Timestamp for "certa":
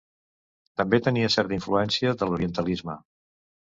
1.35-1.57